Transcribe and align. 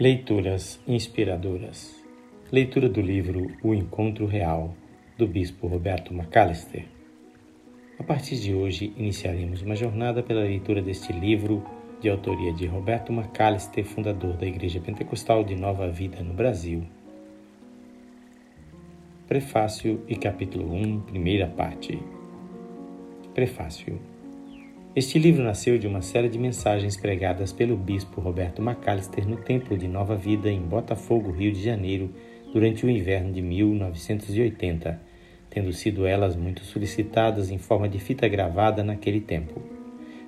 Leituras 0.00 0.80
inspiradoras. 0.86 2.00
Leitura 2.52 2.88
do 2.88 3.00
livro 3.00 3.50
O 3.64 3.74
Encontro 3.74 4.26
Real, 4.26 4.72
do 5.16 5.26
Bispo 5.26 5.66
Roberto 5.66 6.14
McAllister. 6.14 6.84
A 7.98 8.04
partir 8.04 8.36
de 8.36 8.54
hoje, 8.54 8.92
iniciaremos 8.96 9.60
uma 9.60 9.74
jornada 9.74 10.22
pela 10.22 10.42
leitura 10.42 10.80
deste 10.80 11.12
livro, 11.12 11.66
de 12.00 12.08
autoria 12.08 12.52
de 12.52 12.64
Roberto 12.64 13.12
McAllister, 13.12 13.84
fundador 13.84 14.36
da 14.36 14.46
Igreja 14.46 14.80
Pentecostal 14.80 15.42
de 15.42 15.56
Nova 15.56 15.90
Vida 15.90 16.22
no 16.22 16.32
Brasil. 16.32 16.84
Prefácio 19.26 20.04
e 20.06 20.14
capítulo 20.14 20.72
1, 20.74 21.00
primeira 21.00 21.48
parte. 21.48 22.00
Prefácio. 23.34 24.00
Este 24.98 25.16
livro 25.16 25.44
nasceu 25.44 25.78
de 25.78 25.86
uma 25.86 26.02
série 26.02 26.28
de 26.28 26.40
mensagens 26.40 26.96
pregadas 26.96 27.52
pelo 27.52 27.76
bispo 27.76 28.20
Roberto 28.20 28.60
Macalister 28.60 29.28
no 29.28 29.36
Templo 29.36 29.78
de 29.78 29.86
Nova 29.86 30.16
Vida 30.16 30.50
em 30.50 30.60
Botafogo, 30.60 31.30
Rio 31.30 31.52
de 31.52 31.62
Janeiro, 31.62 32.12
durante 32.52 32.84
o 32.84 32.90
inverno 32.90 33.32
de 33.32 33.40
1980, 33.40 35.00
tendo 35.48 35.72
sido 35.72 36.04
elas 36.04 36.34
muito 36.34 36.64
solicitadas 36.64 37.48
em 37.48 37.58
forma 37.58 37.88
de 37.88 38.00
fita 38.00 38.26
gravada 38.26 38.82
naquele 38.82 39.20
tempo. 39.20 39.62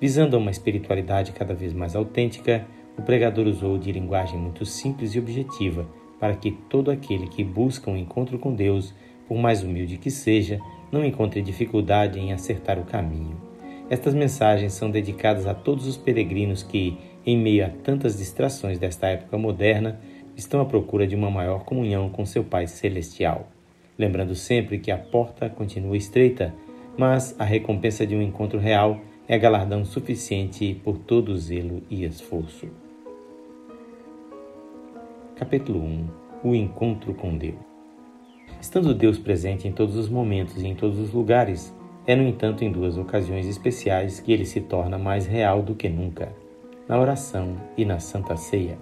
Visando 0.00 0.34
a 0.34 0.38
uma 0.38 0.50
espiritualidade 0.50 1.32
cada 1.32 1.52
vez 1.52 1.74
mais 1.74 1.94
autêntica, 1.94 2.66
o 2.96 3.02
pregador 3.02 3.46
usou 3.46 3.76
de 3.76 3.92
linguagem 3.92 4.38
muito 4.38 4.64
simples 4.64 5.14
e 5.14 5.18
objetiva 5.18 5.86
para 6.18 6.36
que 6.36 6.52
todo 6.70 6.90
aquele 6.90 7.28
que 7.28 7.44
busca 7.44 7.90
um 7.90 7.98
encontro 7.98 8.38
com 8.38 8.54
Deus, 8.54 8.94
por 9.28 9.36
mais 9.36 9.62
humilde 9.62 9.98
que 9.98 10.10
seja, 10.10 10.58
não 10.90 11.04
encontre 11.04 11.42
dificuldade 11.42 12.18
em 12.18 12.32
acertar 12.32 12.78
o 12.78 12.84
caminho. 12.84 13.52
Estas 13.90 14.14
mensagens 14.14 14.72
são 14.72 14.90
dedicadas 14.90 15.46
a 15.46 15.52
todos 15.52 15.86
os 15.86 15.96
peregrinos 15.96 16.62
que, 16.62 16.96
em 17.24 17.36
meio 17.36 17.66
a 17.66 17.68
tantas 17.68 18.16
distrações 18.16 18.78
desta 18.78 19.08
época 19.08 19.36
moderna, 19.36 20.00
estão 20.34 20.60
à 20.60 20.64
procura 20.64 21.06
de 21.06 21.14
uma 21.14 21.30
maior 21.30 21.64
comunhão 21.64 22.08
com 22.08 22.24
seu 22.24 22.42
Pai 22.42 22.66
Celestial. 22.66 23.48
Lembrando 23.98 24.34
sempre 24.34 24.78
que 24.78 24.90
a 24.90 24.96
porta 24.96 25.50
continua 25.50 25.96
estreita, 25.96 26.54
mas 26.96 27.38
a 27.38 27.44
recompensa 27.44 28.06
de 28.06 28.16
um 28.16 28.22
encontro 28.22 28.58
real 28.58 29.00
é 29.28 29.38
galardão 29.38 29.84
suficiente 29.84 30.80
por 30.82 30.98
todo 30.98 31.30
o 31.30 31.36
zelo 31.36 31.82
e 31.90 32.04
esforço. 32.04 32.68
Capítulo 35.36 35.80
1 35.80 36.06
O 36.42 36.54
encontro 36.54 37.12
com 37.14 37.36
Deus. 37.36 37.56
Estando 38.60 38.94
Deus 38.94 39.18
presente 39.18 39.68
em 39.68 39.72
todos 39.72 39.96
os 39.96 40.08
momentos 40.08 40.62
e 40.62 40.66
em 40.66 40.74
todos 40.74 40.98
os 40.98 41.12
lugares, 41.12 41.74
é, 42.06 42.14
no 42.14 42.22
entanto, 42.22 42.64
em 42.64 42.70
duas 42.70 42.98
ocasiões 42.98 43.46
especiais 43.46 44.20
que 44.20 44.32
ele 44.32 44.44
se 44.44 44.60
torna 44.60 44.98
mais 44.98 45.26
real 45.26 45.62
do 45.62 45.74
que 45.74 45.88
nunca: 45.88 46.32
na 46.88 46.98
oração 46.98 47.56
e 47.76 47.84
na 47.84 47.98
Santa 47.98 48.36
Ceia. 48.36 48.78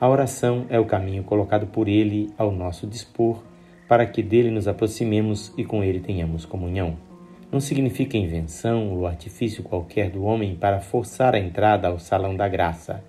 A 0.00 0.08
oração 0.08 0.66
é 0.68 0.78
o 0.78 0.84
caminho 0.84 1.24
colocado 1.24 1.66
por 1.66 1.88
ele 1.88 2.30
ao 2.38 2.52
nosso 2.52 2.86
dispor 2.86 3.42
para 3.88 4.06
que 4.06 4.22
dele 4.22 4.50
nos 4.50 4.68
aproximemos 4.68 5.52
e 5.56 5.64
com 5.64 5.82
ele 5.82 5.98
tenhamos 5.98 6.44
comunhão. 6.44 6.96
Não 7.50 7.58
significa 7.58 8.18
invenção 8.18 8.92
ou 8.92 9.06
artifício 9.06 9.62
qualquer 9.62 10.10
do 10.10 10.22
homem 10.22 10.54
para 10.54 10.80
forçar 10.80 11.34
a 11.34 11.38
entrada 11.38 11.88
ao 11.88 11.98
salão 11.98 12.36
da 12.36 12.46
graça. 12.46 13.02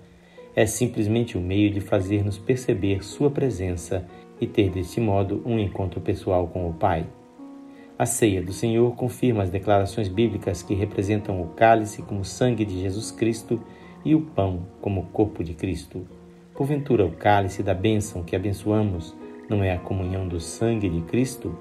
É 0.56 0.64
simplesmente 0.64 1.36
o 1.36 1.40
meio 1.40 1.70
de 1.70 1.80
fazer-nos 1.80 2.38
perceber 2.38 3.04
Sua 3.04 3.30
presença 3.30 4.06
e 4.40 4.46
ter 4.46 4.70
deste 4.70 4.98
modo 4.98 5.42
um 5.44 5.58
encontro 5.58 6.00
pessoal 6.00 6.48
com 6.48 6.68
o 6.68 6.72
Pai. 6.72 7.06
A 8.00 8.06
ceia 8.06 8.40
do 8.40 8.50
Senhor 8.50 8.96
confirma 8.96 9.42
as 9.42 9.50
declarações 9.50 10.08
bíblicas 10.08 10.62
que 10.62 10.72
representam 10.72 11.38
o 11.42 11.48
cálice 11.48 12.00
como 12.00 12.24
sangue 12.24 12.64
de 12.64 12.80
Jesus 12.80 13.10
Cristo 13.10 13.60
e 14.02 14.14
o 14.14 14.22
pão 14.22 14.66
como 14.80 15.08
corpo 15.12 15.44
de 15.44 15.52
Cristo. 15.52 16.08
Porventura, 16.54 17.04
o 17.04 17.12
cálice 17.12 17.62
da 17.62 17.74
bênção 17.74 18.22
que 18.22 18.34
abençoamos 18.34 19.14
não 19.50 19.62
é 19.62 19.74
a 19.74 19.78
comunhão 19.78 20.26
do 20.26 20.40
sangue 20.40 20.88
de 20.88 21.02
Cristo? 21.02 21.54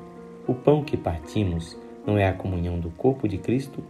O 0.48 0.54
pão 0.54 0.82
que 0.82 0.96
partimos 0.96 1.78
não 2.08 2.18
é 2.18 2.30
a 2.30 2.34
comunhão 2.34 2.80
do 2.80 2.90
corpo 2.92 3.28
de 3.28 3.38
Cristo? 3.38 3.84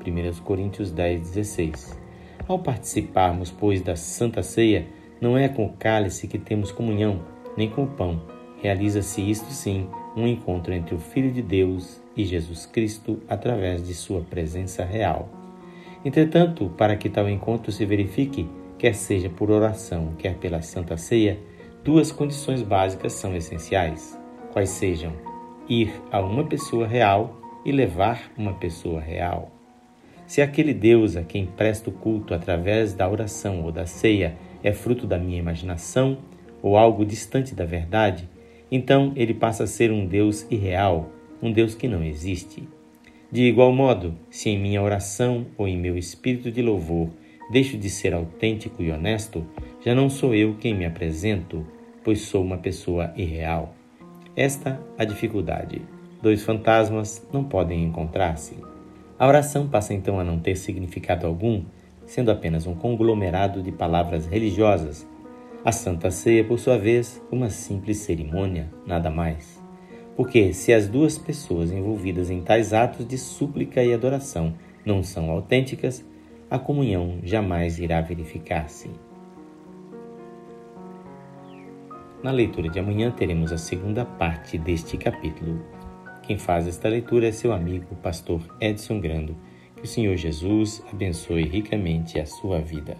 1 0.00 0.44
Coríntios 0.44 0.92
10, 0.92 1.22
16. 1.22 1.98
Ao 2.46 2.56
participarmos, 2.56 3.50
pois, 3.50 3.82
da 3.82 3.96
Santa 3.96 4.44
Ceia, 4.44 4.86
não 5.20 5.36
é 5.36 5.48
com 5.48 5.66
o 5.66 5.72
cálice 5.72 6.28
que 6.28 6.38
temos 6.38 6.70
comunhão, 6.70 7.22
nem 7.56 7.68
com 7.68 7.82
o 7.82 7.88
pão. 7.88 8.22
Realiza-se 8.62 9.28
isto 9.28 9.50
sim 9.50 9.88
um 10.16 10.26
encontro 10.26 10.72
entre 10.72 10.94
o 10.94 10.98
Filho 10.98 11.30
de 11.30 11.42
Deus 11.42 12.00
e 12.16 12.24
Jesus 12.24 12.64
Cristo 12.64 13.20
através 13.28 13.86
de 13.86 13.92
sua 13.92 14.22
presença 14.22 14.82
real. 14.82 15.28
Entretanto, 16.02 16.72
para 16.78 16.96
que 16.96 17.10
tal 17.10 17.28
encontro 17.28 17.70
se 17.70 17.84
verifique, 17.84 18.48
quer 18.78 18.94
seja 18.94 19.28
por 19.28 19.50
oração, 19.50 20.14
quer 20.18 20.36
pela 20.36 20.62
Santa 20.62 20.96
Ceia, 20.96 21.38
duas 21.84 22.10
condições 22.10 22.62
básicas 22.62 23.12
são 23.12 23.36
essenciais, 23.36 24.18
quais 24.52 24.70
sejam 24.70 25.12
ir 25.68 25.92
a 26.10 26.20
uma 26.20 26.44
pessoa 26.44 26.86
real 26.86 27.38
e 27.64 27.72
levar 27.72 28.30
uma 28.38 28.54
pessoa 28.54 29.00
real. 29.00 29.50
Se 30.26 30.40
aquele 30.40 30.72
Deus 30.72 31.16
a 31.16 31.22
quem 31.22 31.46
presto 31.46 31.90
culto 31.90 32.34
através 32.34 32.94
da 32.94 33.08
oração 33.08 33.62
ou 33.62 33.70
da 33.70 33.86
ceia 33.86 34.36
é 34.62 34.72
fruto 34.72 35.06
da 35.06 35.18
minha 35.18 35.38
imaginação 35.38 36.18
ou 36.62 36.76
algo 36.76 37.04
distante 37.04 37.54
da 37.54 37.64
verdade, 37.64 38.28
então 38.70 39.12
ele 39.16 39.34
passa 39.34 39.64
a 39.64 39.66
ser 39.66 39.90
um 39.92 40.06
Deus 40.06 40.46
irreal, 40.50 41.10
um 41.42 41.52
Deus 41.52 41.74
que 41.74 41.88
não 41.88 42.02
existe. 42.02 42.66
De 43.30 43.42
igual 43.42 43.72
modo, 43.72 44.14
se 44.30 44.50
em 44.50 44.58
minha 44.58 44.82
oração 44.82 45.46
ou 45.56 45.66
em 45.66 45.76
meu 45.76 45.96
espírito 45.96 46.50
de 46.50 46.62
louvor 46.62 47.08
deixo 47.50 47.76
de 47.76 47.88
ser 47.90 48.14
autêntico 48.14 48.82
e 48.82 48.90
honesto, 48.90 49.46
já 49.84 49.94
não 49.94 50.08
sou 50.08 50.34
eu 50.34 50.56
quem 50.58 50.74
me 50.74 50.84
apresento, 50.84 51.66
pois 52.02 52.20
sou 52.20 52.42
uma 52.42 52.58
pessoa 52.58 53.12
irreal. 53.16 53.74
Esta 54.34 54.80
a 54.98 55.04
dificuldade. 55.04 55.82
Dois 56.20 56.42
fantasmas 56.42 57.26
não 57.32 57.44
podem 57.44 57.84
encontrar-se. 57.84 58.56
A 59.18 59.26
oração 59.26 59.68
passa 59.68 59.94
então 59.94 60.18
a 60.20 60.24
não 60.24 60.38
ter 60.38 60.56
significado 60.56 61.26
algum, 61.26 61.62
sendo 62.04 62.30
apenas 62.30 62.66
um 62.66 62.74
conglomerado 62.74 63.62
de 63.62 63.72
palavras 63.72 64.26
religiosas 64.26 65.06
a 65.66 65.72
Santa 65.72 66.12
Ceia, 66.12 66.44
por 66.44 66.60
sua 66.60 66.78
vez, 66.78 67.20
uma 67.28 67.50
simples 67.50 67.98
cerimônia, 67.98 68.72
nada 68.86 69.10
mais. 69.10 69.60
Porque 70.14 70.52
se 70.52 70.72
as 70.72 70.86
duas 70.86 71.18
pessoas 71.18 71.72
envolvidas 71.72 72.30
em 72.30 72.40
tais 72.40 72.72
atos 72.72 73.04
de 73.04 73.18
súplica 73.18 73.82
e 73.82 73.92
adoração 73.92 74.54
não 74.84 75.02
são 75.02 75.28
autênticas, 75.28 76.06
a 76.48 76.56
comunhão 76.56 77.18
jamais 77.24 77.80
irá 77.80 78.00
verificar-se. 78.00 78.88
Na 82.22 82.30
leitura 82.30 82.68
de 82.68 82.78
amanhã 82.78 83.10
teremos 83.10 83.50
a 83.50 83.58
segunda 83.58 84.04
parte 84.04 84.56
deste 84.56 84.96
capítulo. 84.96 85.60
Quem 86.22 86.38
faz 86.38 86.68
esta 86.68 86.88
leitura 86.88 87.26
é 87.26 87.32
seu 87.32 87.52
amigo, 87.52 87.96
pastor 87.96 88.40
Edson 88.60 89.00
Grando. 89.00 89.36
Que 89.74 89.82
o 89.82 89.88
Senhor 89.88 90.14
Jesus 90.14 90.80
abençoe 90.92 91.42
ricamente 91.42 92.20
a 92.20 92.24
sua 92.24 92.60
vida. 92.60 92.96